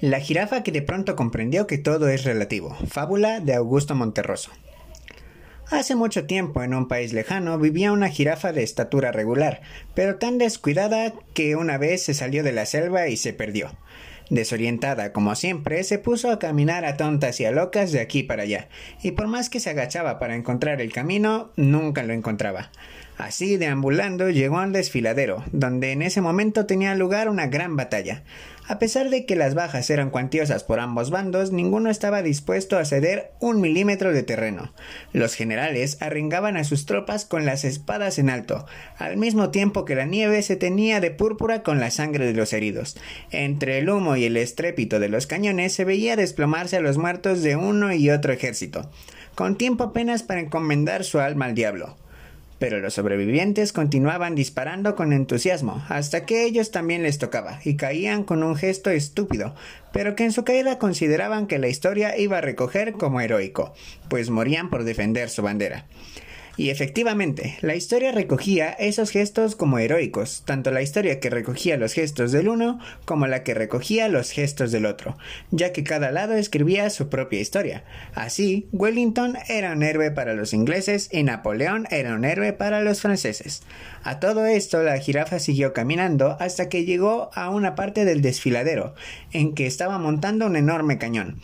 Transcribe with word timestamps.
La 0.00 0.20
jirafa 0.20 0.62
que 0.62 0.70
de 0.70 0.80
pronto 0.80 1.16
comprendió 1.16 1.66
que 1.66 1.76
todo 1.76 2.08
es 2.08 2.22
relativo. 2.22 2.76
Fábula 2.86 3.40
de 3.40 3.54
Augusto 3.54 3.96
Monterroso. 3.96 4.52
Hace 5.72 5.96
mucho 5.96 6.24
tiempo, 6.24 6.62
en 6.62 6.72
un 6.72 6.86
país 6.86 7.12
lejano, 7.12 7.58
vivía 7.58 7.90
una 7.90 8.08
jirafa 8.08 8.52
de 8.52 8.62
estatura 8.62 9.10
regular, 9.10 9.60
pero 9.94 10.14
tan 10.14 10.38
descuidada 10.38 11.14
que 11.34 11.56
una 11.56 11.78
vez 11.78 12.04
se 12.04 12.14
salió 12.14 12.44
de 12.44 12.52
la 12.52 12.64
selva 12.64 13.08
y 13.08 13.16
se 13.16 13.32
perdió. 13.32 13.72
Desorientada 14.30 15.12
como 15.12 15.34
siempre, 15.34 15.82
se 15.82 15.98
puso 15.98 16.30
a 16.30 16.38
caminar 16.38 16.84
a 16.84 16.96
tontas 16.96 17.40
y 17.40 17.44
a 17.44 17.50
locas 17.50 17.90
de 17.90 17.98
aquí 17.98 18.22
para 18.22 18.44
allá, 18.44 18.68
y 19.02 19.10
por 19.10 19.26
más 19.26 19.50
que 19.50 19.58
se 19.58 19.70
agachaba 19.70 20.20
para 20.20 20.36
encontrar 20.36 20.80
el 20.80 20.92
camino, 20.92 21.50
nunca 21.56 22.04
lo 22.04 22.12
encontraba. 22.12 22.70
Así, 23.18 23.56
deambulando, 23.56 24.30
llegó 24.30 24.58
al 24.58 24.72
desfiladero, 24.72 25.42
donde 25.50 25.90
en 25.90 26.02
ese 26.02 26.20
momento 26.20 26.66
tenía 26.66 26.94
lugar 26.94 27.28
una 27.28 27.48
gran 27.48 27.74
batalla. 27.74 28.22
A 28.68 28.78
pesar 28.78 29.10
de 29.10 29.26
que 29.26 29.34
las 29.34 29.54
bajas 29.54 29.90
eran 29.90 30.10
cuantiosas 30.10 30.62
por 30.62 30.78
ambos 30.78 31.10
bandos, 31.10 31.50
ninguno 31.50 31.90
estaba 31.90 32.22
dispuesto 32.22 32.78
a 32.78 32.84
ceder 32.84 33.32
un 33.40 33.60
milímetro 33.60 34.12
de 34.12 34.22
terreno. 34.22 34.72
Los 35.12 35.34
generales 35.34 35.96
arringaban 36.00 36.56
a 36.56 36.62
sus 36.62 36.86
tropas 36.86 37.24
con 37.24 37.44
las 37.44 37.64
espadas 37.64 38.20
en 38.20 38.30
alto, 38.30 38.66
al 38.98 39.16
mismo 39.16 39.50
tiempo 39.50 39.84
que 39.84 39.96
la 39.96 40.04
nieve 40.04 40.40
se 40.42 40.54
tenía 40.54 41.00
de 41.00 41.10
púrpura 41.10 41.64
con 41.64 41.80
la 41.80 41.90
sangre 41.90 42.24
de 42.24 42.34
los 42.34 42.52
heridos. 42.52 42.96
Entre 43.32 43.78
el 43.78 43.90
humo 43.90 44.14
y 44.14 44.26
el 44.26 44.36
estrépito 44.36 45.00
de 45.00 45.08
los 45.08 45.26
cañones 45.26 45.72
se 45.72 45.84
veía 45.84 46.14
desplomarse 46.14 46.76
a 46.76 46.82
los 46.82 46.98
muertos 46.98 47.42
de 47.42 47.56
uno 47.56 47.92
y 47.92 48.10
otro 48.10 48.32
ejército, 48.32 48.88
con 49.34 49.56
tiempo 49.56 49.82
apenas 49.82 50.22
para 50.22 50.40
encomendar 50.40 51.02
su 51.02 51.18
alma 51.18 51.46
al 51.46 51.56
diablo. 51.56 51.96
Pero 52.58 52.80
los 52.80 52.94
sobrevivientes 52.94 53.72
continuaban 53.72 54.34
disparando 54.34 54.96
con 54.96 55.12
entusiasmo, 55.12 55.84
hasta 55.88 56.26
que 56.26 56.44
ellos 56.44 56.70
también 56.70 57.02
les 57.02 57.18
tocaba, 57.18 57.60
y 57.64 57.76
caían 57.76 58.24
con 58.24 58.42
un 58.42 58.56
gesto 58.56 58.90
estúpido, 58.90 59.54
pero 59.92 60.16
que 60.16 60.24
en 60.24 60.32
su 60.32 60.44
caída 60.44 60.78
consideraban 60.78 61.46
que 61.46 61.58
la 61.58 61.68
historia 61.68 62.16
iba 62.18 62.38
a 62.38 62.42
recoger 62.42 62.92
como 62.92 63.20
heroico, 63.20 63.74
pues 64.08 64.30
morían 64.30 64.70
por 64.70 64.84
defender 64.84 65.30
su 65.30 65.42
bandera. 65.42 65.86
Y 66.58 66.70
efectivamente, 66.70 67.56
la 67.60 67.76
historia 67.76 68.10
recogía 68.10 68.70
esos 68.70 69.10
gestos 69.10 69.54
como 69.54 69.78
heroicos, 69.78 70.42
tanto 70.44 70.72
la 70.72 70.82
historia 70.82 71.20
que 71.20 71.30
recogía 71.30 71.76
los 71.76 71.92
gestos 71.92 72.32
del 72.32 72.48
uno 72.48 72.80
como 73.04 73.28
la 73.28 73.44
que 73.44 73.54
recogía 73.54 74.08
los 74.08 74.32
gestos 74.32 74.72
del 74.72 74.84
otro, 74.84 75.16
ya 75.52 75.72
que 75.72 75.84
cada 75.84 76.10
lado 76.10 76.34
escribía 76.34 76.90
su 76.90 77.08
propia 77.08 77.38
historia. 77.38 77.84
Así, 78.12 78.66
Wellington 78.72 79.38
era 79.48 79.70
un 79.70 79.84
héroe 79.84 80.10
para 80.10 80.34
los 80.34 80.52
ingleses 80.52 81.08
y 81.12 81.22
Napoleón 81.22 81.86
era 81.92 82.12
un 82.16 82.24
héroe 82.24 82.52
para 82.52 82.82
los 82.82 83.02
franceses. 83.02 83.62
A 84.02 84.18
todo 84.18 84.44
esto, 84.44 84.82
la 84.82 84.98
jirafa 84.98 85.38
siguió 85.38 85.72
caminando 85.72 86.36
hasta 86.40 86.68
que 86.68 86.84
llegó 86.84 87.30
a 87.34 87.50
una 87.50 87.76
parte 87.76 88.04
del 88.04 88.20
desfiladero, 88.20 88.96
en 89.32 89.54
que 89.54 89.68
estaba 89.68 89.98
montando 89.98 90.46
un 90.46 90.56
enorme 90.56 90.98
cañón 90.98 91.40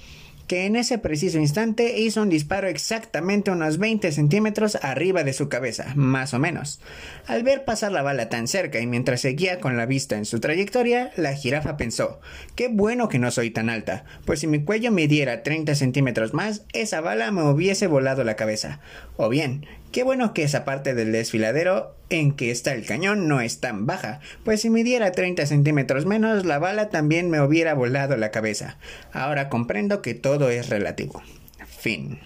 que 0.47 0.67
en 0.67 0.77
ese 0.77 0.99
preciso 0.99 1.39
instante 1.39 1.99
hizo 1.99 2.23
un 2.23 2.29
disparo 2.29 2.69
exactamente 2.69 3.51
unos 3.51 3.79
20 3.79 4.13
centímetros 4.13 4.77
arriba 4.83 5.25
de 5.25 5.33
su 5.33 5.49
cabeza, 5.49 5.93
más 5.95 6.35
o 6.35 6.39
menos. 6.39 6.81
Al 7.27 7.43
ver 7.43 7.65
pasar 7.65 7.93
la 7.93 8.03
bala 8.03 8.29
tan 8.29 8.49
cerca 8.49 8.81
y 8.81 8.87
mientras 8.87 9.21
seguía 9.21 9.61
con 9.61 9.77
la 9.77 9.87
vista 9.87 10.17
en 10.17 10.25
su 10.25 10.41
trayectoria, 10.41 11.13
la 11.17 11.35
jirafa 11.35 11.77
pensó, 11.77 12.21
qué 12.55 12.69
bueno 12.69 13.09
que 13.09 13.19
no 13.19 13.31
soy 13.31 13.51
tan 13.51 13.71
alta, 13.71 14.05
pues 14.25 14.41
si 14.41 14.47
mi 14.47 14.63
cuello 14.63 14.91
midiera 14.91 15.43
30 15.43 15.75
centímetros 15.75 16.35
más, 16.35 16.63
esa 16.73 17.01
bala 17.01 17.31
me 17.31 17.43
hubiese 17.43 17.87
volado 17.87 18.25
la 18.25 18.37
cabeza. 18.37 18.81
O 19.17 19.29
bien, 19.29 19.67
Qué 19.95 20.03
bueno 20.03 20.35
que 20.35 20.43
esa 20.43 20.65
parte 20.65 20.93
del 20.93 21.13
desfiladero 21.13 21.95
en 22.15 22.33
que 22.33 22.51
está 22.51 22.73
el 22.73 22.87
cañón 22.87 23.29
no 23.29 23.41
es 23.41 23.61
tan 23.61 23.87
baja, 23.87 24.21
pues 24.45 24.61
si 24.61 24.71
midiera 24.71 25.13
30 25.13 25.47
centímetros 25.47 26.07
menos, 26.07 26.45
la 26.45 26.59
bala 26.59 26.91
también 26.91 27.31
me 27.31 27.41
hubiera 27.41 27.75
volado 27.75 28.17
la 28.17 28.31
cabeza. 28.31 28.79
Ahora 29.13 29.49
comprendo 29.49 30.03
que 30.03 30.15
todo 30.15 30.51
es 30.51 30.69
relativo. 30.69 31.23
Fin. 31.79 32.19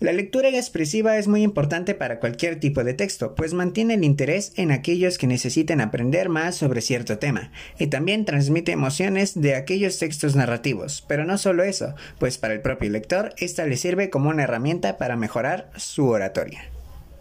La 0.00 0.12
lectura 0.12 0.50
expresiva 0.50 1.16
es 1.16 1.28
muy 1.28 1.42
importante 1.42 1.94
para 1.94 2.20
cualquier 2.20 2.60
tipo 2.60 2.84
de 2.84 2.92
texto, 2.92 3.34
pues 3.34 3.54
mantiene 3.54 3.94
el 3.94 4.04
interés 4.04 4.52
en 4.56 4.70
aquellos 4.70 5.16
que 5.16 5.26
necesiten 5.26 5.80
aprender 5.80 6.28
más 6.28 6.56
sobre 6.56 6.82
cierto 6.82 7.18
tema, 7.18 7.52
y 7.78 7.86
también 7.86 8.26
transmite 8.26 8.72
emociones 8.72 9.40
de 9.40 9.54
aquellos 9.54 9.98
textos 9.98 10.36
narrativos. 10.36 11.02
Pero 11.08 11.24
no 11.24 11.38
solo 11.38 11.62
eso, 11.62 11.94
pues 12.18 12.36
para 12.36 12.52
el 12.52 12.60
propio 12.60 12.90
lector, 12.90 13.34
esta 13.38 13.64
le 13.64 13.78
sirve 13.78 14.10
como 14.10 14.28
una 14.28 14.42
herramienta 14.42 14.98
para 14.98 15.16
mejorar 15.16 15.70
su 15.76 16.08
oratoria. 16.08 16.73